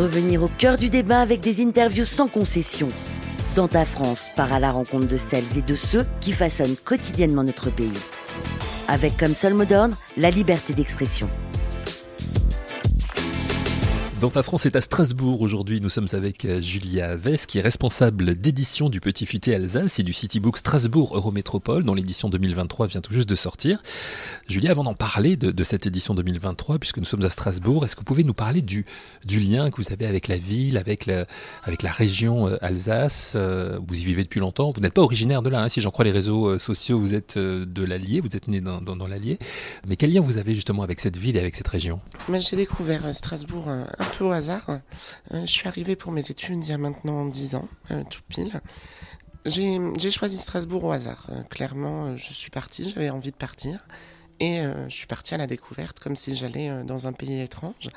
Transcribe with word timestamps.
Revenir 0.00 0.42
au 0.42 0.48
cœur 0.48 0.78
du 0.78 0.88
débat 0.88 1.20
avec 1.20 1.40
des 1.40 1.62
interviews 1.62 2.06
sans 2.06 2.26
concession. 2.26 2.88
Dans 3.54 3.68
ta 3.68 3.84
France, 3.84 4.28
part 4.34 4.50
à 4.50 4.58
la 4.58 4.72
rencontre 4.72 5.06
de 5.06 5.18
celles 5.18 5.44
et 5.58 5.60
de 5.60 5.76
ceux 5.76 6.06
qui 6.22 6.32
façonnent 6.32 6.76
quotidiennement 6.76 7.44
notre 7.44 7.68
pays. 7.68 7.92
Avec 8.88 9.18
comme 9.18 9.34
seul 9.34 9.52
mot 9.52 9.66
d'ordre 9.66 9.94
la 10.16 10.30
liberté 10.30 10.72
d'expression. 10.72 11.28
Dans 14.20 14.28
ta 14.28 14.42
France 14.42 14.66
est 14.66 14.76
à 14.76 14.82
Strasbourg. 14.82 15.40
Aujourd'hui, 15.40 15.80
nous 15.80 15.88
sommes 15.88 16.08
avec 16.12 16.44
euh, 16.44 16.60
Julia 16.60 17.16
Vess, 17.16 17.46
qui 17.46 17.56
est 17.56 17.62
responsable 17.62 18.34
d'édition 18.34 18.90
du 18.90 19.00
Petit 19.00 19.24
Futé 19.24 19.54
Alsace 19.54 19.98
et 19.98 20.02
du 20.02 20.12
Citybook 20.12 20.58
Strasbourg 20.58 21.16
Eurométropole, 21.16 21.84
dont 21.84 21.94
l'édition 21.94 22.28
2023 22.28 22.88
vient 22.88 23.00
tout 23.00 23.14
juste 23.14 23.30
de 23.30 23.34
sortir. 23.34 23.82
Julia, 24.46 24.72
avant 24.72 24.84
d'en 24.84 24.92
parler 24.92 25.36
de, 25.36 25.64
cette 25.64 25.86
édition 25.86 26.12
2023, 26.12 26.78
puisque 26.78 26.98
nous 26.98 27.06
sommes 27.06 27.24
à 27.24 27.30
Strasbourg, 27.30 27.82
est-ce 27.82 27.96
que 27.96 28.00
vous 28.00 28.04
pouvez 28.04 28.22
nous 28.22 28.34
parler 28.34 28.60
du, 28.60 28.84
lien 29.26 29.70
que 29.70 29.80
vous 29.80 29.90
avez 29.90 30.04
avec 30.04 30.28
la 30.28 30.36
ville, 30.36 30.76
avec, 30.76 31.06
la 31.06 31.24
région 31.90 32.46
euh, 32.46 32.58
Alsace? 32.60 33.32
Euh, 33.36 33.78
Vous 33.88 34.00
y 34.00 34.04
vivez 34.04 34.22
depuis 34.22 34.40
longtemps. 34.40 34.70
Vous 34.76 34.82
n'êtes 34.82 34.92
pas 34.92 35.02
originaire 35.02 35.40
de 35.40 35.48
là, 35.48 35.62
hein, 35.62 35.70
si 35.70 35.80
j'en 35.80 35.90
crois 35.90 36.04
les 36.04 36.10
réseaux 36.10 36.58
sociaux, 36.58 37.00
vous 37.00 37.14
êtes 37.14 37.38
de 37.38 37.84
l'Allier, 37.84 38.20
vous 38.20 38.36
êtes 38.36 38.48
né 38.48 38.60
dans, 38.60 38.82
dans, 38.82 39.06
l'Allier. 39.06 39.38
Mais 39.88 39.96
quel 39.96 40.12
lien 40.12 40.20
vous 40.20 40.36
avez 40.36 40.54
justement 40.54 40.82
avec 40.82 41.00
cette 41.00 41.16
ville 41.16 41.38
et 41.38 41.40
avec 41.40 41.56
cette 41.56 41.68
région? 41.68 42.00
J'ai 42.38 42.56
découvert 42.56 43.14
Strasbourg 43.14 43.70
peu 44.10 44.24
au 44.24 44.32
hasard. 44.32 44.66
Euh, 44.68 45.40
je 45.42 45.50
suis 45.50 45.68
arrivée 45.68 45.96
pour 45.96 46.12
mes 46.12 46.30
études 46.30 46.64
il 46.64 46.70
y 46.70 46.72
a 46.72 46.78
maintenant 46.78 47.26
10 47.26 47.54
ans, 47.54 47.68
euh, 47.90 48.02
tout 48.10 48.20
pile. 48.28 48.60
J'ai 49.46 50.10
choisi 50.10 50.36
Strasbourg 50.36 50.84
au 50.84 50.92
hasard. 50.92 51.26
Euh, 51.30 51.42
clairement, 51.44 52.16
je 52.16 52.32
suis 52.32 52.50
partie, 52.50 52.90
j'avais 52.90 53.10
envie 53.10 53.30
de 53.30 53.36
partir. 53.36 53.86
Et 54.42 54.62
je 54.88 54.94
suis 54.94 55.06
partie 55.06 55.34
à 55.34 55.36
la 55.36 55.46
découverte, 55.46 56.00
comme 56.00 56.16
si 56.16 56.34
j'allais 56.34 56.82
dans 56.84 57.06
un 57.06 57.12
pays 57.12 57.42
étrange. 57.42 57.90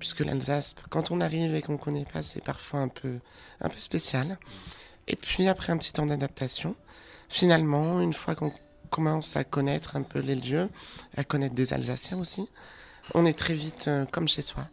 Puisque 0.00 0.18
l'Alsace, 0.18 0.74
quand 0.90 1.12
on 1.12 1.20
arrive 1.20 1.54
et 1.54 1.62
qu'on 1.62 1.74
ne 1.74 1.78
connaît 1.78 2.04
pas, 2.12 2.24
c'est 2.24 2.42
parfois 2.42 2.80
un 2.80 2.88
peu, 2.88 3.20
un 3.60 3.68
peu 3.68 3.78
spécial. 3.78 4.36
Et 5.06 5.14
puis, 5.14 5.46
après 5.46 5.72
un 5.72 5.76
petit 5.76 5.92
temps 5.92 6.06
d'adaptation, 6.06 6.74
finalement, 7.28 8.00
une 8.00 8.14
fois 8.14 8.34
qu'on 8.34 8.52
commence 8.90 9.36
à 9.36 9.44
connaître 9.44 9.94
un 9.94 10.02
peu 10.02 10.18
les 10.18 10.34
lieux, 10.34 10.68
à 11.16 11.22
connaître 11.22 11.54
des 11.54 11.72
Alsaciens 11.72 12.18
aussi, 12.18 12.48
on 13.14 13.24
est 13.24 13.38
très 13.38 13.54
vite 13.54 13.88
comme 14.10 14.26
chez 14.26 14.42
soi 14.42 14.66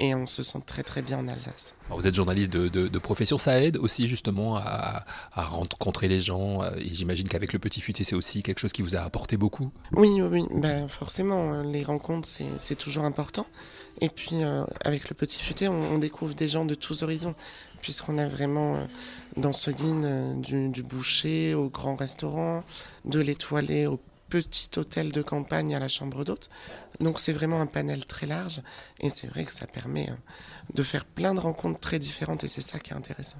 et 0.00 0.14
on 0.14 0.26
se 0.26 0.42
sent 0.42 0.58
très 0.66 0.82
très 0.82 1.02
bien 1.02 1.18
en 1.18 1.28
Alsace. 1.28 1.74
vous 1.90 2.06
êtes 2.06 2.14
journaliste 2.14 2.50
de, 2.50 2.98
profession, 2.98 3.38
ça 3.38 3.62
aide 3.62 3.76
aussi 3.76 4.08
justement 4.08 4.56
à, 4.56 5.04
rencontrer 5.36 6.08
les 6.08 6.20
gens 6.20 6.62
euh, 6.62 6.70
et 6.78 6.94
j'imagine 6.94 7.28
qu'avec 7.28 7.52
le 7.52 7.58
Petit 7.58 7.80
Futé 7.80 8.02
c'est 8.02 8.16
aussi 8.16 8.42
quelque 8.42 8.58
chose 8.58 8.72
qui 8.72 8.82
vous 8.82 8.96
a 8.96 9.00
apporté 9.00 9.36
beaucoup. 9.36 9.70
Oui, 9.92 10.20
oui, 10.22 10.44
Ben, 10.50 10.88
forcément, 10.88 11.52
euh, 11.52 11.62
les 11.62 11.84
rencontres 11.84 12.28
c'est 12.56 12.74
toujours 12.76 13.04
important 13.04 13.46
et 14.00 14.08
puis 14.08 14.42
euh, 14.42 14.64
avec 14.84 15.08
le 15.10 15.14
Petit 15.14 15.40
Futé 15.40 15.68
on, 15.68 15.98
découvre 15.98 16.34
des 16.34 16.48
gens 16.48 16.64
de 16.64 16.74
tous 16.74 17.02
horizons 17.02 17.34
puisqu'on 17.82 18.16
a 18.18 18.26
vraiment 18.26 18.86
dans 19.36 19.52
ce 19.52 19.70
guide 19.70 20.40
du, 20.40 20.68
du, 20.70 20.82
boucher 20.82 21.54
au 21.54 21.68
grand 21.68 21.94
restaurant, 21.94 22.64
de 23.04 23.20
l'étoilé 23.20 23.86
au 23.86 23.98
petit 24.30 24.70
hôtel 24.78 25.12
de 25.12 25.20
campagne 25.20 25.74
à 25.74 25.80
la 25.80 25.88
chambre 25.88 26.24
d'hôte. 26.24 26.48
Donc 27.00 27.20
c'est 27.20 27.32
vraiment 27.32 27.60
un 27.60 27.66
panel 27.66 28.06
très 28.06 28.26
large 28.26 28.62
et 29.00 29.10
c'est 29.10 29.26
vrai 29.26 29.44
que 29.44 29.52
ça 29.52 29.66
permet 29.66 30.08
hein, 30.08 30.18
de 30.74 30.82
faire 30.82 31.04
plein 31.04 31.34
de 31.34 31.40
rencontres 31.40 31.80
très 31.80 31.98
différentes 31.98 32.44
et 32.44 32.48
c'est 32.48 32.62
ça 32.62 32.78
qui 32.78 32.92
est 32.92 32.96
intéressant. 32.96 33.38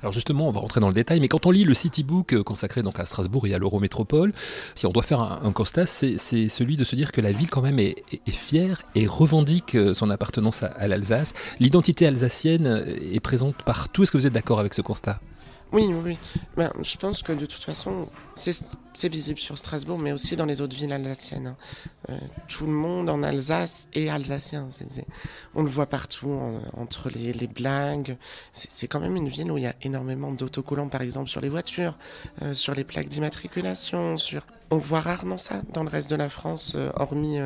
Alors 0.00 0.12
justement, 0.12 0.48
on 0.48 0.50
va 0.52 0.60
rentrer 0.60 0.80
dans 0.80 0.88
le 0.88 0.94
détail, 0.94 1.18
mais 1.20 1.28
quand 1.28 1.46
on 1.46 1.50
lit 1.50 1.64
le 1.64 1.74
Citybook 1.74 2.34
euh, 2.34 2.42
consacré 2.42 2.82
donc 2.82 3.00
à 3.00 3.06
Strasbourg 3.06 3.46
et 3.46 3.54
à 3.54 3.58
l'Eurométropole, 3.58 4.32
si 4.74 4.86
on 4.86 4.92
doit 4.92 5.02
faire 5.02 5.20
un, 5.20 5.52
constat, 5.52 5.86
c'est 5.86 6.18
celui 6.18 6.76
de 6.76 6.84
se 6.84 6.94
dire 6.94 7.10
que 7.10 7.20
la 7.20 7.32
ville 7.32 7.50
quand 7.50 7.62
même 7.62 7.78
est, 7.78 8.04
fière 8.30 8.82
et 8.94 9.06
revendique 9.06 9.74
euh, 9.74 9.94
son 9.94 10.10
appartenance 10.10 10.62
à 10.62 10.88
l'Alsace. 10.88 11.34
L'identité 11.58 12.06
alsacienne 12.06 12.84
est 13.12 13.20
présente 13.20 13.56
partout. 13.64 14.02
Est-ce 14.02 14.12
que 14.12 14.18
vous 14.18 14.26
êtes 14.26 14.32
d'accord 14.32 14.60
avec 14.60 14.74
ce 14.74 14.82
constat? 14.82 15.20
Oui, 15.72 15.86
oui. 16.04 16.18
Ben, 16.54 16.70
je 16.82 16.96
pense 16.98 17.22
que 17.22 17.32
de 17.32 17.46
toute 17.46 17.64
façon, 17.64 18.06
c'est 18.34 19.08
visible 19.08 19.38
sur 19.38 19.56
Strasbourg, 19.56 19.98
mais 19.98 20.12
aussi 20.12 20.36
dans 20.36 20.44
les 20.44 20.60
autres 20.60 20.76
villes 20.76 20.92
alsaciennes. 20.92 21.46
Hein. 21.46 21.56
Euh, 22.10 22.18
tout 22.46 22.66
le 22.66 22.72
monde 22.72 23.08
en 23.08 23.22
Alsace 23.22 23.88
est 23.94 24.10
alsacien. 24.10 24.68
on 25.54 25.62
le 25.62 25.70
voit 25.70 25.86
partout, 25.86 26.60
entre 26.76 27.08
les, 27.08 27.46
blagues. 27.46 28.18
C'est 28.52 28.86
quand 28.86 29.00
même 29.00 29.16
une 29.16 29.28
ville 29.28 29.50
où 29.50 29.56
il 29.56 29.64
y 29.64 29.66
a 29.66 29.74
énormément 29.80 30.30
d'autocollants, 30.30 30.88
par 30.88 31.00
exemple, 31.00 31.30
sur 31.30 31.40
les 31.40 31.48
voitures, 31.48 31.96
euh, 32.42 32.52
sur 32.52 32.74
les 32.74 32.84
plaques 32.84 33.08
d'immatriculation. 33.08 34.16
On 34.70 34.76
voit 34.76 35.00
rarement 35.00 35.38
ça 35.38 35.62
dans 35.72 35.84
le 35.84 35.88
reste 35.90 36.10
de 36.10 36.16
la 36.16 36.28
France, 36.28 36.74
euh, 36.76 36.90
hormis 36.96 37.38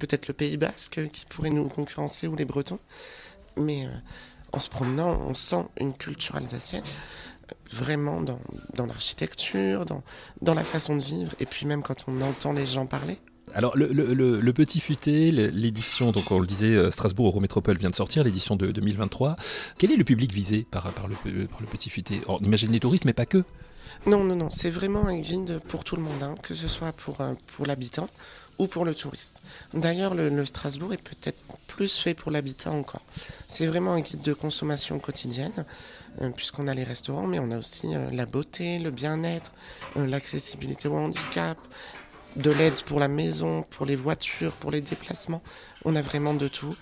peut-être 0.00 0.26
le 0.26 0.34
Pays 0.34 0.56
Basque 0.56 1.00
qui 1.12 1.26
pourrait 1.26 1.50
nous 1.50 1.68
concurrencer 1.68 2.26
ou 2.26 2.34
les 2.34 2.44
Bretons. 2.44 2.80
Mais 3.56 3.86
en 4.52 4.58
se 4.58 4.68
promenant, 4.68 5.20
on 5.28 5.34
sent 5.34 5.64
une 5.78 5.94
culture 5.94 6.34
alsacienne 6.34 6.84
vraiment 7.72 8.20
dans, 8.20 8.40
dans 8.74 8.86
l'architecture, 8.86 9.84
dans, 9.84 10.02
dans 10.42 10.54
la 10.54 10.64
façon 10.64 10.96
de 10.96 11.02
vivre, 11.02 11.32
et 11.40 11.46
puis 11.46 11.66
même 11.66 11.82
quand 11.82 12.04
on 12.08 12.20
entend 12.20 12.52
les 12.52 12.66
gens 12.66 12.86
parler. 12.86 13.18
Alors 13.54 13.76
le, 13.76 13.86
le, 13.88 14.52
Petit 14.52 14.80
Futé, 14.80 15.30
l'édition, 15.30 16.12
donc 16.12 16.30
on 16.30 16.38
le 16.38 16.46
disait, 16.46 16.74
euh, 16.74 16.90
Strasbourg 16.90 17.28
Eurométropole 17.28 17.78
vient 17.78 17.90
de 17.90 17.94
sortir, 17.94 18.24
l'édition 18.24 18.56
de 18.56 18.70
2023. 18.70 19.36
Quel 19.78 19.92
est 19.92 19.96
le 19.96 20.04
public 20.04 20.32
visé 20.32 20.66
par, 20.70 20.92
par, 20.92 21.08
le, 21.08 21.14
par 21.46 21.60
le 21.60 21.66
Petit 21.66 21.90
Futé? 21.90 22.20
On 22.28 22.38
imagine 22.38 22.72
les 22.72 22.80
touristes, 22.80 23.04
mais 23.04 23.12
pas 23.12 23.26
que. 23.26 23.44
Non, 24.06 24.24
non, 24.24 24.36
non, 24.36 24.50
c'est 24.50 24.70
vraiment 24.70 25.06
un 25.06 25.18
guide 25.18 25.60
pour 25.68 25.84
tout 25.84 25.96
le 25.96 26.02
monde, 26.02 26.22
hein, 26.22 26.34
que 26.42 26.54
ce 26.54 26.68
soit 26.68 26.92
pour, 26.92 27.20
euh, 27.20 27.34
pour 27.56 27.66
l'habitant 27.66 28.08
ou 28.58 28.66
pour 28.66 28.84
le 28.84 28.94
touriste. 28.94 29.42
D'ailleurs, 29.72 30.14
le, 30.14 30.44
Strasbourg 30.44 30.92
est 30.92 31.02
peut-être 31.02 31.38
plus 31.66 31.96
fait 31.96 32.14
pour 32.14 32.32
l'habitant 32.32 32.76
encore. 32.76 33.02
C'est 33.46 33.66
vraiment 33.66 33.92
un 33.92 34.00
guide 34.00 34.22
de 34.22 34.32
consommation 34.32 34.98
quotidienne, 34.98 35.64
euh, 36.22 36.30
puisqu'on 36.30 36.66
a 36.66 36.74
les 36.74 36.84
restaurants, 36.84 37.26
mais 37.26 37.38
on 37.38 37.50
a 37.50 37.58
aussi 37.58 37.94
euh, 37.94 38.10
la 38.10 38.26
beauté, 38.26 38.78
le 38.78 38.90
bien-être, 38.90 39.52
l'accessibilité 39.94 40.88
au 40.88 40.96
handicap, 40.96 41.58
de 42.36 42.50
l'aide 42.50 42.82
pour 42.82 43.00
la 43.00 43.08
maison, 43.08 43.62
pour 43.62 43.86
les 43.86 43.96
voitures, 43.96 44.52
pour 44.52 44.70
les 44.70 44.80
déplacements. 44.80 45.42
On 45.84 45.96
a 45.96 46.02
vraiment 46.02 46.34
de 46.34 46.48
tout 46.48 46.74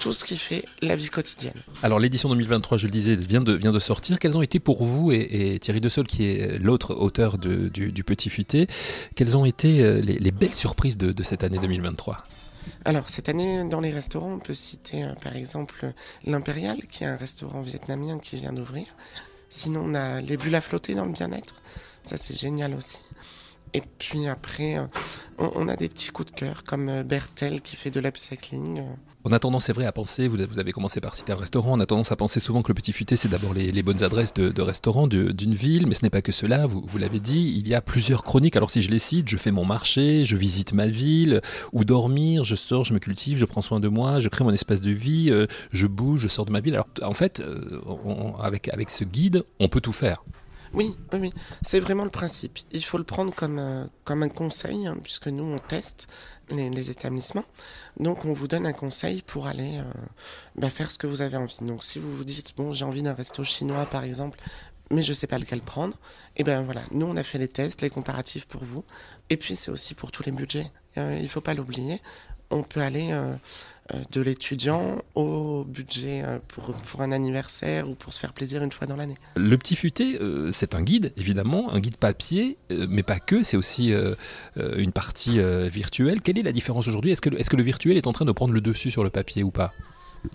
tout 0.00 0.12
ce 0.14 0.24
qui 0.24 0.36
fait 0.38 0.64
la 0.80 0.96
vie 0.96 1.10
quotidienne. 1.10 1.54
Alors 1.82 1.98
l'édition 1.98 2.28
2023, 2.30 2.78
je 2.78 2.86
le 2.86 2.90
disais, 2.90 3.14
vient 3.14 3.42
de, 3.42 3.52
vient 3.52 3.70
de 3.70 3.78
sortir. 3.78 4.18
Quelles 4.18 4.36
ont 4.36 4.42
été 4.42 4.58
pour 4.58 4.82
vous 4.82 5.12
et, 5.12 5.58
Thierry 5.60 5.80
Dessol, 5.80 6.06
qui 6.06 6.24
est 6.24 6.58
l'autre 6.58 6.94
auteur 6.94 7.38
du, 7.38 8.02
Petit 8.04 8.30
Futé, 8.30 8.66
quelles 9.14 9.36
ont 9.36 9.44
été 9.44 9.82
euh, 9.82 10.00
les, 10.00 10.30
belles 10.32 10.54
surprises 10.54 10.96
de, 10.96 11.22
cette 11.22 11.44
année 11.44 11.58
2023 11.58 12.24
alors, 12.84 13.08
cette 13.08 13.28
année, 13.28 13.66
dans 13.68 13.80
les 13.80 13.90
restaurants, 13.90 14.34
on 14.34 14.38
peut 14.38 14.54
citer 14.54 15.04
euh, 15.04 15.14
par 15.22 15.34
exemple 15.34 15.92
l'Impérial, 16.24 16.78
qui 16.90 17.04
est 17.04 17.06
un 17.06 17.16
restaurant 17.16 17.62
vietnamien 17.62 18.18
qui 18.18 18.36
vient 18.36 18.52
d'ouvrir. 18.52 18.84
Sinon, 19.48 19.82
on 19.84 19.94
a 19.94 20.20
les 20.20 20.36
bulles 20.36 20.54
à 20.54 20.60
flotter 20.60 20.94
dans 20.94 21.04
le 21.04 21.12
bien-être. 21.12 21.56
Ça, 22.04 22.16
c'est 22.16 22.38
génial 22.38 22.74
aussi. 22.74 23.00
Et 23.74 23.82
puis 23.98 24.26
après, 24.28 24.78
euh, 24.78 24.86
on, 25.38 25.68
a 25.68 25.76
des 25.76 25.88
petits 25.88 26.10
coups 26.10 26.32
de 26.32 26.36
cœur, 26.36 26.64
comme 26.64 27.02
Bertel 27.02 27.60
qui 27.60 27.76
fait 27.76 27.90
de 27.90 28.00
l'upcycling. 28.00 28.82
On 29.22 29.32
a 29.32 29.38
tendance, 29.38 29.66
c'est 29.66 29.74
vrai, 29.74 29.84
à 29.84 29.92
penser, 29.92 30.28
vous, 30.28 30.58
avez 30.58 30.72
commencé 30.72 30.98
par 31.02 31.14
citer 31.14 31.34
un 31.34 31.36
restaurant, 31.36 31.76
on 31.76 31.80
a 31.80 31.84
tendance 31.84 32.10
à 32.10 32.16
penser 32.16 32.40
souvent 32.40 32.62
que 32.62 32.68
le 32.68 32.74
petit 32.74 32.94
futé, 32.94 33.16
c'est 33.16 33.28
d'abord 33.28 33.52
les, 33.52 33.82
bonnes 33.82 34.02
adresses 34.02 34.32
de, 34.32 34.62
restaurants 34.62 35.06
d'une 35.06 35.54
ville, 35.54 35.86
mais 35.86 35.94
ce 35.94 36.02
n'est 36.02 36.10
pas 36.10 36.22
que 36.22 36.32
cela, 36.32 36.66
vous, 36.66 36.98
l'avez 36.98 37.20
dit, 37.20 37.54
il 37.58 37.68
y 37.68 37.74
a 37.74 37.82
plusieurs 37.82 38.24
chroniques, 38.24 38.56
alors 38.56 38.70
si 38.70 38.80
je 38.80 38.90
les 38.90 38.98
cite, 38.98 39.28
je 39.28 39.36
fais 39.36 39.50
mon 39.50 39.66
marché, 39.66 40.24
je 40.24 40.36
visite 40.36 40.72
ma 40.72 40.86
ville, 40.86 41.42
ou 41.74 41.84
dormir, 41.84 42.44
je 42.44 42.54
sors, 42.54 42.86
je 42.86 42.94
me 42.94 42.98
cultive, 42.98 43.36
je 43.36 43.44
prends 43.44 43.60
soin 43.60 43.78
de 43.78 43.88
moi, 43.88 44.20
je 44.20 44.30
crée 44.30 44.42
mon 44.42 44.54
espace 44.54 44.80
de 44.80 44.90
vie, 44.90 45.28
euh, 45.30 45.46
je 45.70 45.86
bouge, 45.86 46.20
je 46.20 46.28
sors 46.28 46.46
de 46.46 46.52
ma 46.52 46.60
ville. 46.60 46.72
Alors 46.72 46.88
en 47.02 47.12
fait, 47.12 47.40
euh, 47.40 47.82
avec, 48.40 48.72
avec 48.72 48.88
ce 48.88 49.04
guide, 49.04 49.44
on 49.58 49.68
peut 49.68 49.82
tout 49.82 49.92
faire. 49.92 50.24
Oui, 50.72 50.96
oui, 51.12 51.32
c'est 51.62 51.80
vraiment 51.80 52.04
le 52.04 52.10
principe. 52.10 52.58
Il 52.70 52.84
faut 52.84 52.98
le 52.98 53.04
prendre 53.04 53.34
comme, 53.34 53.58
euh, 53.58 53.84
comme 54.04 54.22
un 54.22 54.28
conseil, 54.28 54.86
hein, 54.86 54.96
puisque 55.02 55.26
nous, 55.26 55.44
on 55.44 55.58
teste 55.58 56.06
les, 56.50 56.90
établissements. 56.90 57.44
Donc, 57.98 58.24
on 58.24 58.32
vous 58.32 58.46
donne 58.46 58.66
un 58.66 58.72
conseil 58.72 59.22
pour 59.22 59.46
aller 59.46 59.78
euh, 59.78 59.92
bah, 60.56 60.70
faire 60.70 60.90
ce 60.90 60.98
que 60.98 61.06
vous 61.06 61.22
avez 61.22 61.36
envie. 61.36 61.58
Donc, 61.62 61.82
si 61.82 61.98
vous 61.98 62.14
vous 62.14 62.24
dites, 62.24 62.56
bon, 62.56 62.72
j'ai 62.72 62.84
envie 62.84 63.02
d'un 63.02 63.14
resto 63.14 63.42
chinois, 63.42 63.86
par 63.86 64.04
exemple, 64.04 64.38
mais 64.92 65.02
je 65.02 65.10
ne 65.10 65.14
sais 65.14 65.26
pas 65.26 65.38
lequel 65.38 65.60
prendre, 65.60 65.94
et 66.36 66.40
eh 66.40 66.44
bien 66.44 66.62
voilà, 66.62 66.82
nous, 66.90 67.06
on 67.06 67.16
a 67.16 67.22
fait 67.22 67.38
les 67.38 67.48
tests, 67.48 67.82
les 67.82 67.90
comparatifs 67.90 68.46
pour 68.46 68.64
vous. 68.64 68.84
Et 69.28 69.36
puis, 69.36 69.56
c'est 69.56 69.70
aussi 69.70 69.94
pour 69.94 70.12
tous 70.12 70.24
les 70.24 70.32
budgets. 70.32 70.70
Euh, 70.98 71.14
il 71.16 71.24
ne 71.24 71.28
faut 71.28 71.40
pas 71.40 71.54
l'oublier. 71.54 72.00
On 72.50 72.62
peut 72.62 72.80
aller 72.80 73.12
euh, 73.94 73.98
de 74.12 74.20
l'étudiant 74.20 74.98
au 75.14 75.64
budget 75.64 76.22
euh, 76.24 76.38
pour, 76.48 76.72
pour 76.72 77.00
un 77.00 77.12
anniversaire 77.12 77.88
ou 77.88 77.94
pour 77.94 78.12
se 78.12 78.20
faire 78.20 78.32
plaisir 78.32 78.62
une 78.62 78.70
fois 78.70 78.86
dans 78.86 78.96
l'année. 78.96 79.16
Le 79.36 79.56
petit 79.56 79.76
futé, 79.76 80.18
euh, 80.20 80.50
c'est 80.52 80.74
un 80.74 80.82
guide, 80.82 81.12
évidemment, 81.16 81.72
un 81.72 81.80
guide 81.80 81.96
papier, 81.96 82.58
mais 82.88 83.02
pas 83.02 83.18
que, 83.18 83.42
c'est 83.42 83.56
aussi 83.56 83.92
une 84.56 84.92
partie 84.92 85.40
virtuelle. 85.70 86.20
Quelle 86.20 86.38
est 86.38 86.42
la 86.42 86.52
différence 86.52 86.88
aujourd'hui? 86.88 87.12
Est-ce 87.12 87.22
que, 87.22 87.30
est 87.30 87.48
que 87.48 87.56
le 87.56 87.62
virtuel 87.62 87.96
est 87.96 88.06
en 88.06 88.12
train 88.12 88.24
de 88.24 88.32
prendre 88.32 88.52
le 88.52 88.60
dessus 88.60 88.90
sur 88.90 89.04
le 89.04 89.10
papier 89.10 89.42
ou 89.42 89.50
pas? 89.50 89.72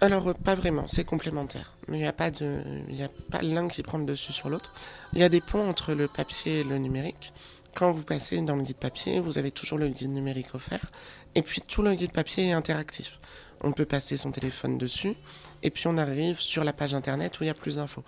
Alors, 0.02 0.34
pas 0.34 0.56
vraiment, 0.56 0.88
c'est 0.88 1.04
complémentaire. 1.04 1.76
Il 1.90 1.96
n'y 1.96 2.08
a 2.08 2.14
pas, 2.14 2.32
de, 2.32 2.60
il 2.90 3.02
a 3.04 3.10
pas 3.32 3.42
l'un 3.42 3.68
qui 3.68 3.84
prend 3.84 4.00
le 4.00 4.06
dessus 4.06 4.34
sur 4.34 4.50
l'autre. 4.50 4.74
Il 5.14 5.20
y 5.20 5.24
a 5.24 5.30
des 5.30 5.42
ponts 5.42 5.70
entre 5.70 5.94
le 5.94 6.08
papier 6.08 6.62
et 6.62 6.64
le 6.64 6.78
numérique. 6.78 7.34
Quand 7.76 7.92
vous 7.92 8.04
passez 8.04 8.40
dans 8.40 8.56
le 8.56 8.64
guide 8.64 8.78
papier, 8.78 9.20
vous 9.20 9.38
avez 9.38 9.52
toujours 9.52 9.78
le 9.78 9.90
guide 9.90 10.12
numérique 10.12 10.56
offert. 10.56 10.92
Et 11.36 11.42
puis 11.42 11.60
tout 11.60 11.82
le 11.82 11.94
guide 11.94 12.14
papier 12.14 12.48
est 12.48 12.54
interactif. 12.54 13.20
On 13.60 13.74
peut 13.74 13.84
passer 13.84 14.16
son 14.16 14.32
téléphone 14.32 14.78
dessus 14.78 15.14
et 15.62 15.70
puis 15.70 15.88
on 15.88 15.98
arrive 15.98 16.40
sur 16.40 16.64
la 16.64 16.72
page 16.72 16.94
internet 16.94 17.38
où 17.38 17.44
il 17.44 17.48
y 17.48 17.50
a 17.50 17.54
plus 17.54 17.76
d'infos. 17.76 18.04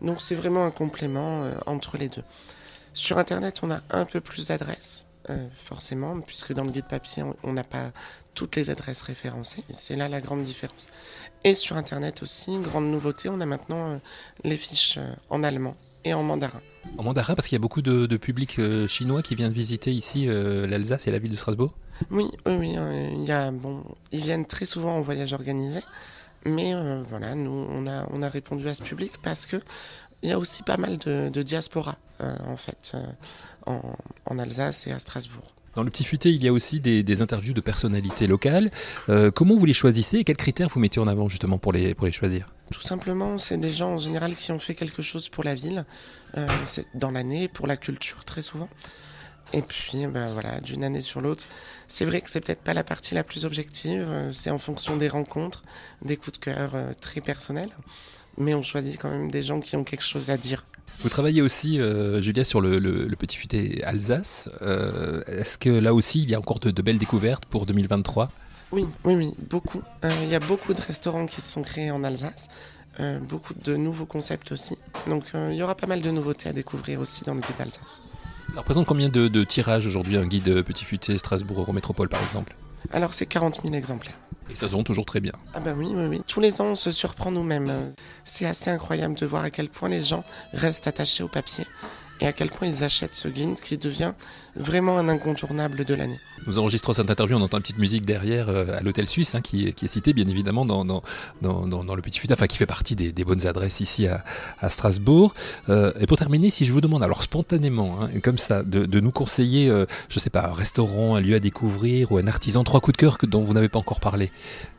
Donc 0.00 0.20
c'est 0.20 0.34
vraiment 0.34 0.66
un 0.66 0.72
complément 0.72 1.44
euh, 1.44 1.52
entre 1.66 1.98
les 1.98 2.08
deux. 2.08 2.24
Sur 2.94 3.16
internet, 3.18 3.60
on 3.62 3.70
a 3.70 3.80
un 3.90 4.04
peu 4.06 4.20
plus 4.20 4.48
d'adresses, 4.48 5.06
euh, 5.30 5.48
forcément, 5.56 6.20
puisque 6.20 6.52
dans 6.52 6.64
le 6.64 6.72
guide 6.72 6.88
papier, 6.88 7.22
on 7.44 7.52
n'a 7.52 7.62
pas 7.62 7.92
toutes 8.34 8.56
les 8.56 8.70
adresses 8.70 9.02
référencées. 9.02 9.62
C'est 9.70 9.94
là 9.94 10.08
la 10.08 10.20
grande 10.20 10.42
différence. 10.42 10.88
Et 11.44 11.54
sur 11.54 11.76
internet 11.76 12.24
aussi, 12.24 12.58
grande 12.58 12.90
nouveauté, 12.90 13.28
on 13.28 13.40
a 13.40 13.46
maintenant 13.46 13.92
euh, 13.92 13.98
les 14.42 14.56
fiches 14.56 14.98
en 15.30 15.44
allemand 15.44 15.76
et 16.04 16.14
en 16.14 16.22
mandarin. 16.22 16.60
En 16.98 17.02
mandarin, 17.02 17.34
parce 17.34 17.48
qu'il 17.48 17.56
y 17.56 17.60
a 17.60 17.62
beaucoup 17.62 17.82
de, 17.82 18.06
de 18.06 18.16
public 18.16 18.60
chinois 18.88 19.22
qui 19.22 19.34
viennent 19.34 19.52
visiter 19.52 19.92
ici 19.92 20.26
l'Alsace 20.26 21.06
et 21.06 21.10
la 21.10 21.18
ville 21.18 21.30
de 21.32 21.36
Strasbourg 21.36 21.72
Oui, 22.10 22.26
oui, 22.46 22.54
oui. 22.56 22.74
il 23.14 23.24
y 23.24 23.32
a, 23.32 23.50
bon, 23.50 23.82
ils 24.10 24.20
viennent 24.20 24.46
très 24.46 24.66
souvent 24.66 24.96
en 24.96 25.02
voyage 25.02 25.32
organisé. 25.32 25.80
Mais 26.44 26.74
euh, 26.74 27.02
voilà, 27.08 27.34
nous, 27.34 27.66
on 27.70 27.86
a, 27.86 28.06
on 28.10 28.22
a 28.22 28.28
répondu 28.28 28.68
à 28.68 28.74
ce 28.74 28.82
public 28.82 29.12
parce 29.22 29.46
que 29.46 29.56
il 30.22 30.28
y 30.28 30.32
a 30.32 30.38
aussi 30.38 30.62
pas 30.62 30.76
mal 30.76 30.98
de, 30.98 31.42
diaspora, 31.42 31.98
euh, 32.20 32.32
en 32.46 32.56
fait, 32.56 32.92
euh, 32.94 33.80
en, 34.26 34.38
Alsace 34.38 34.86
et 34.86 34.92
à 34.92 35.00
Strasbourg. 35.00 35.46
Dans 35.74 35.82
le 35.82 35.90
petit 35.90 36.04
futé, 36.04 36.30
il 36.30 36.42
y 36.42 36.48
a 36.48 36.52
aussi 36.52 36.80
des, 36.80 37.22
interviews 37.22 37.54
de 37.54 37.60
personnalités 37.60 38.26
locales. 38.26 38.70
comment 39.34 39.56
vous 39.56 39.64
les 39.64 39.74
choisissez 39.74 40.18
et 40.18 40.24
quels 40.24 40.36
critères 40.36 40.68
vous 40.68 40.80
mettez 40.80 41.00
en 41.00 41.06
avant 41.06 41.28
justement 41.28 41.58
pour 41.58 41.72
les, 41.72 41.94
pour 41.94 42.06
les 42.06 42.12
choisir? 42.12 42.46
Tout 42.70 42.82
simplement, 42.82 43.38
c'est 43.38 43.58
des 43.58 43.72
gens 43.72 43.94
en 43.94 43.98
général 43.98 44.34
qui 44.34 44.52
ont 44.52 44.58
fait 44.58 44.74
quelque 44.74 45.02
chose 45.02 45.28
pour 45.28 45.44
la 45.44 45.54
ville, 45.54 45.84
c'est 46.64 46.86
dans 46.94 47.10
l'année, 47.10 47.48
pour 47.48 47.66
la 47.66 47.76
culture 47.76 48.24
très 48.24 48.42
souvent. 48.42 48.68
Et 49.52 49.62
puis, 49.62 50.06
ben 50.06 50.32
voilà, 50.32 50.60
d'une 50.60 50.82
année 50.82 51.02
sur 51.02 51.20
l'autre, 51.20 51.46
c'est 51.86 52.04
vrai 52.04 52.22
que 52.22 52.30
c'est 52.30 52.40
peut-être 52.40 52.62
pas 52.62 52.72
la 52.72 52.84
partie 52.84 53.14
la 53.14 53.22
plus 53.22 53.44
objective. 53.44 54.06
Euh, 54.08 54.32
c'est 54.32 54.50
en 54.50 54.58
fonction 54.58 54.96
des 54.96 55.08
rencontres, 55.08 55.62
des 56.02 56.16
coups 56.16 56.38
de 56.38 56.44
cœur 56.44 56.74
euh, 56.74 56.92
très 56.98 57.20
personnels. 57.20 57.70
Mais 58.38 58.54
on 58.54 58.62
choisit 58.62 58.98
quand 58.98 59.10
même 59.10 59.30
des 59.30 59.42
gens 59.42 59.60
qui 59.60 59.76
ont 59.76 59.84
quelque 59.84 60.04
chose 60.04 60.30
à 60.30 60.38
dire. 60.38 60.64
Vous 61.00 61.08
travaillez 61.08 61.42
aussi, 61.42 61.80
euh, 61.80 62.22
Julia, 62.22 62.44
sur 62.44 62.60
le, 62.60 62.80
petit 63.16 63.36
futé 63.36 63.82
Alsace. 63.84 64.48
Est-ce 65.26 65.58
que 65.58 65.70
là 65.70 65.94
aussi, 65.94 66.22
il 66.22 66.30
y 66.30 66.34
a 66.34 66.38
encore 66.38 66.60
de, 66.60 66.82
belles 66.82 66.98
découvertes 66.98 67.44
pour 67.46 67.66
2023 67.66 68.30
Oui, 68.70 68.86
oui, 69.04 69.14
oui, 69.14 69.34
beaucoup. 69.50 69.82
Il 70.22 70.28
y 70.28 70.34
a 70.34 70.40
beaucoup 70.40 70.74
de 70.74 70.80
restaurants 70.80 71.26
qui 71.26 71.40
se 71.40 71.50
sont 71.52 71.62
créés 71.62 71.90
en 71.90 72.04
Alsace. 72.04 72.48
beaucoup 73.28 73.54
de 73.54 73.76
nouveaux 73.76 74.06
concepts 74.06 74.52
aussi. 74.52 74.76
Donc 75.08 75.24
il 75.34 75.54
y 75.54 75.62
aura 75.62 75.74
pas 75.74 75.86
mal 75.86 76.02
de 76.02 76.10
nouveautés 76.10 76.48
à 76.48 76.52
découvrir 76.52 77.00
aussi 77.00 77.24
dans 77.24 77.34
le 77.34 77.40
guide 77.40 77.60
Alsace. 77.60 78.00
Ça 78.52 78.60
représente 78.60 78.86
combien 78.86 79.08
de, 79.08 79.44
tirages 79.44 79.86
aujourd'hui, 79.86 80.18
un 80.18 80.26
guide 80.26 80.62
Petit 80.62 80.84
Futé 80.84 81.16
Strasbourg 81.16 81.60
Eurométropole 81.60 82.10
par 82.10 82.22
exemple? 82.22 82.54
Alors 82.92 83.14
c'est 83.14 83.24
40 83.24 83.62
000 83.62 83.74
exemplaires. 83.74 84.14
Et 84.50 84.54
ça 84.56 84.68
se 84.68 84.72
vend 84.74 84.82
toujours 84.82 85.06
très 85.06 85.20
bien. 85.20 85.32
Ah 85.54 85.60
bah 85.60 85.72
oui, 85.74 85.88
oui, 85.90 86.04
oui. 86.08 86.22
Tous 86.26 86.40
les 86.40 86.60
ans, 86.60 86.72
on 86.72 86.74
se 86.74 86.90
surprend 86.90 87.30
nous-mêmes. 87.30 87.72
C'est 88.24 88.44
assez 88.44 88.70
incroyable 88.70 89.14
de 89.14 89.24
voir 89.24 89.44
à 89.44 89.50
quel 89.50 89.70
point 89.70 89.88
les 89.88 90.02
gens 90.02 90.24
restent 90.52 90.86
attachés 90.86 91.22
au 91.22 91.28
papier 91.28 91.64
et 92.22 92.26
à 92.26 92.32
quel 92.32 92.50
point 92.50 92.68
ils 92.68 92.84
achètent 92.84 93.16
ce 93.16 93.26
guide 93.26 93.60
qui 93.60 93.76
devient 93.78 94.12
vraiment 94.54 94.96
un 94.96 95.08
incontournable 95.08 95.84
de 95.84 95.94
l'année. 95.94 96.20
Nous 96.46 96.58
enregistrons 96.58 96.92
cette 96.92 97.10
interview, 97.10 97.36
on 97.36 97.40
entend 97.40 97.56
une 97.56 97.62
petite 97.62 97.78
musique 97.78 98.04
derrière 98.04 98.48
euh, 98.48 98.78
à 98.78 98.80
l'hôtel 98.80 99.08
suisse, 99.08 99.34
hein, 99.34 99.40
qui, 99.40 99.66
est 99.66 99.86
cité 99.88 100.12
bien 100.12 100.28
évidemment 100.28 100.64
dans, 100.64 100.84
dans, 100.84 101.02
dans, 101.40 101.94
le 101.94 102.02
Petit 102.02 102.20
Futa, 102.20 102.34
enfin 102.34 102.46
qui 102.46 102.56
fait 102.56 102.66
partie 102.66 102.94
des, 102.94 103.24
bonnes 103.24 103.44
adresses 103.46 103.80
ici 103.80 104.06
à, 104.06 104.70
Strasbourg. 104.70 105.34
Euh, 105.68 105.92
et 105.98 106.06
pour 106.06 106.16
terminer, 106.16 106.50
si 106.50 106.64
je 106.64 106.72
vous 106.72 106.80
demande 106.80 107.02
alors 107.02 107.24
spontanément, 107.24 108.02
hein, 108.02 108.20
comme 108.22 108.38
ça, 108.38 108.62
de, 108.62 109.00
nous 109.00 109.10
conseiller, 109.10 109.68
euh, 109.68 109.86
je 110.08 110.20
sais 110.20 110.30
pas, 110.30 110.46
un 110.46 110.52
restaurant, 110.52 111.16
un 111.16 111.20
lieu 111.20 111.34
à 111.34 111.40
découvrir 111.40 112.12
ou 112.12 112.18
un 112.18 112.28
artisan, 112.28 112.62
trois 112.62 112.80
coups 112.80 112.96
de 112.96 113.00
cœur 113.00 113.18
que, 113.18 113.26
dont 113.26 113.42
vous 113.42 113.52
n'avez 113.52 113.68
pas 113.68 113.80
encore 113.80 114.00
parlé. 114.00 114.30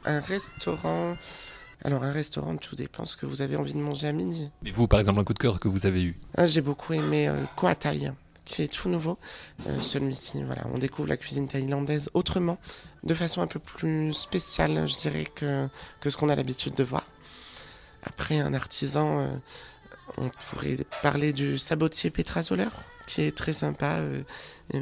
Un 0.05 0.21
restaurant. 0.21 1.17
Alors, 1.83 2.03
un 2.03 2.12
restaurant, 2.12 2.56
tout 2.56 2.75
dépend 2.75 3.06
ce 3.06 3.18
que 3.18 3.25
vous 3.25 3.41
avez 3.41 3.57
envie 3.57 3.74
de 3.74 3.80
manger 3.80 4.07
à 4.07 4.13
midi. 4.13 4.50
Et 4.65 4.71
vous, 4.71 4.88
par 4.88 5.00
exemple, 5.00 5.19
un 5.19 5.24
coup 5.24 5.33
de 5.33 5.39
cœur 5.39 5.59
que 5.59 5.68
vous 5.68 5.85
avez 5.85 6.03
eu 6.03 6.19
ah, 6.38 6.47
J'ai 6.47 6.62
beaucoup 6.62 6.94
aimé 6.94 7.27
euh, 7.27 7.44
qui 8.45 8.62
est 8.62 8.68
tout 8.68 8.89
nouveau. 8.89 9.18
Euh, 9.68 9.80
celui-ci, 9.81 10.44
voilà, 10.44 10.63
on 10.74 10.77
découvre 10.77 11.09
la 11.09 11.18
cuisine 11.18 11.47
thaïlandaise 11.47 12.09
autrement, 12.13 12.57
de 13.03 13.13
façon 13.13 13.41
un 13.41 13.47
peu 13.47 13.59
plus 13.59 14.13
spéciale, 14.13 14.88
je 14.88 14.97
dirais, 14.97 15.25
que, 15.25 15.68
que 16.00 16.09
ce 16.09 16.18
qu'on 16.18 16.30
a 16.30 16.35
l'habitude 16.35 16.75
de 16.75 16.83
voir. 16.83 17.03
Après, 18.03 18.39
un 18.39 18.53
artisan, 18.53 19.19
euh, 19.19 19.27
on 20.18 20.29
pourrait 20.50 20.77
parler 21.01 21.33
du 21.33 21.57
sabotier 21.57 22.09
Petra 22.09 22.44
Zoller, 22.44 22.69
qui 23.07 23.21
est 23.21 23.36
très 23.36 23.53
sympa. 23.53 23.97
Euh, 23.97 24.24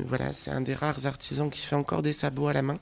voilà, 0.05 0.33
c'est 0.33 0.51
un 0.51 0.61
des 0.61 0.75
rares 0.75 1.05
artisans 1.05 1.49
qui 1.49 1.61
fait 1.61 1.75
encore 1.75 2.01
des 2.01 2.13
sabots 2.13 2.47
à 2.47 2.53
la 2.53 2.61
main 2.61 2.79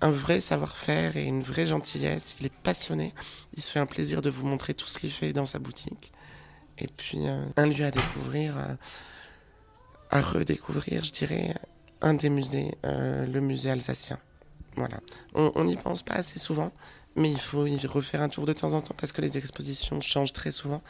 un 0.00 0.10
vrai 0.10 0.40
savoir-faire 0.40 1.16
et 1.16 1.24
une 1.24 1.42
vraie 1.42 1.66
gentillesse. 1.66 2.36
Il 2.40 2.46
est 2.46 2.52
passionné. 2.62 3.14
Il 3.54 3.62
se 3.62 3.70
fait 3.70 3.80
un 3.80 3.86
plaisir 3.86 4.22
de 4.22 4.30
vous 4.30 4.46
montrer 4.46 4.74
tout 4.74 4.86
ce 4.86 4.98
qu'il 4.98 5.10
fait 5.10 5.32
dans 5.32 5.46
sa 5.46 5.58
boutique. 5.58 6.12
Et 6.78 6.86
puis, 6.86 7.26
euh, 7.26 7.44
un 7.56 7.66
lieu 7.66 7.84
à 7.84 7.90
découvrir, 7.90 8.56
euh, 8.56 8.74
à, 10.10 10.20
redécouvrir, 10.20 11.02
je 11.02 11.12
dirais, 11.12 11.54
un 12.00 12.14
des 12.14 12.30
musées, 12.30 12.72
euh, 12.86 13.26
le 13.26 13.40
musée 13.40 13.70
alsacien. 13.70 14.18
Voilà. 14.76 15.00
On 15.34 15.64
n'y 15.64 15.74
pense 15.74 16.02
pas 16.02 16.14
assez 16.14 16.38
souvent, 16.38 16.72
mais 17.16 17.32
il 17.32 17.40
faut 17.40 17.66
y 17.66 17.84
refaire 17.88 18.22
un 18.22 18.28
tour 18.28 18.46
de 18.46 18.52
temps 18.52 18.74
en 18.74 18.80
temps 18.80 18.94
parce 18.96 19.10
que 19.10 19.20
les 19.20 19.36
expositions 19.36 20.00
changent 20.00 20.32
très 20.32 20.52
souvent 20.52 20.82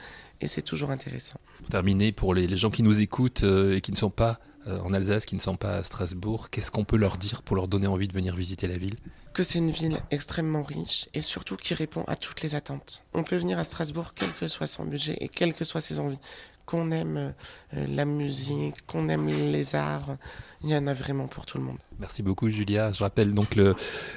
et 0.42 0.46
c'est 0.46 0.60
toujours 0.60 0.90
intéressant. 0.90 1.40
Pour 1.56 1.70
terminer, 1.70 2.12
pour 2.12 2.34
les, 2.34 2.54
gens 2.58 2.70
qui 2.70 2.82
nous 2.82 3.00
écoutent 3.00 3.44
et 3.44 3.80
qui 3.80 3.92
ne 3.92 3.96
sont 3.96 4.10
pas 4.10 4.40
en 4.68 4.92
Alsace 4.92 5.26
qui 5.26 5.34
ne 5.34 5.40
sont 5.40 5.56
pas 5.56 5.76
à 5.76 5.84
Strasbourg, 5.84 6.50
qu'est-ce 6.50 6.70
qu'on 6.70 6.84
peut 6.84 6.96
leur 6.96 7.16
dire 7.16 7.42
pour 7.42 7.56
leur 7.56 7.68
donner 7.68 7.86
envie 7.86 8.08
de 8.08 8.12
venir 8.12 8.34
visiter 8.34 8.66
la 8.68 8.78
ville? 8.78 8.96
Que 9.38 9.44
c'est 9.44 9.60
une 9.60 9.70
ville 9.70 9.96
extrêmement 10.10 10.64
riche 10.64 11.08
et 11.14 11.22
surtout 11.22 11.54
qui 11.54 11.72
répond 11.72 12.02
à 12.08 12.16
toutes 12.16 12.42
les 12.42 12.56
attentes. 12.56 13.04
On 13.14 13.22
peut 13.22 13.36
venir 13.36 13.56
à 13.56 13.62
Strasbourg 13.62 14.12
quel 14.12 14.32
que 14.32 14.48
soit 14.48 14.66
son 14.66 14.84
budget 14.84 15.16
et 15.20 15.28
quelles 15.28 15.54
que 15.54 15.64
soient 15.64 15.80
ses 15.80 16.00
envies 16.00 16.18
qu'on 16.66 16.90
aime 16.90 17.32
euh, 17.76 17.86
la 17.88 18.04
musique, 18.04 18.74
qu'on 18.88 19.08
aime 19.08 19.28
les 19.28 19.76
arts, 19.76 20.16
il 20.64 20.70
y 20.70 20.76
en 20.76 20.88
a 20.88 20.92
vraiment 20.92 21.28
pour 21.28 21.46
tout 21.46 21.56
le 21.56 21.62
monde. 21.62 21.76
Merci 22.00 22.24
beaucoup 22.24 22.50
Julia. 22.50 22.92
Je 22.92 23.04
rappelle 23.04 23.32
donc 23.32 23.54
le, 23.54 23.76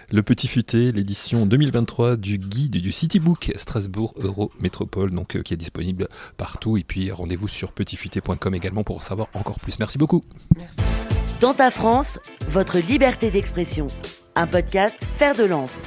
le 0.09 0.23
Petit 0.23 0.47
Futé, 0.47 0.91
l'édition 0.91 1.45
2023 1.45 2.17
du 2.17 2.39
guide 2.39 2.77
du 2.77 2.91
Citybook 2.91 3.51
Strasbourg 3.57 4.15
Euro 4.17 4.51
Métropole, 4.59 5.11
donc 5.11 5.35
euh, 5.35 5.43
qui 5.43 5.53
est 5.53 5.57
disponible 5.57 6.07
partout. 6.37 6.77
Et 6.77 6.83
puis 6.83 7.11
rendez-vous 7.11 7.47
sur 7.47 7.73
petitfuté.com 7.73 8.55
également 8.55 8.83
pour 8.83 8.95
en 8.95 9.01
savoir 9.01 9.27
encore 9.35 9.59
plus. 9.59 9.77
Merci 9.77 9.99
beaucoup. 9.99 10.23
Merci. 10.57 10.79
Dans 11.41 11.53
ta 11.53 11.69
France, 11.69 12.17
votre 12.47 12.79
liberté 12.79 13.29
d'expression. 13.29 13.85
Un 14.35 14.47
podcast 14.47 14.95
Faire 15.17 15.35
de 15.35 15.43
lance. 15.43 15.83